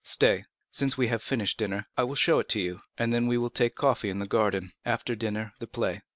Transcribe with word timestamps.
Stay, 0.03 0.43
since 0.71 0.97
we 0.97 1.09
have 1.09 1.21
finished 1.21 1.59
dinner, 1.59 1.85
I 1.95 2.05
will 2.05 2.15
show 2.15 2.39
it 2.39 2.49
to 2.49 2.59
you, 2.59 2.81
and 2.97 3.13
then 3.13 3.27
we 3.27 3.37
will 3.37 3.51
take 3.51 3.75
coffee 3.75 4.09
in 4.09 4.17
the 4.17 4.25
garden. 4.25 4.71
After 4.83 5.13
dinner, 5.13 5.53
the 5.59 5.67
play." 5.67 6.01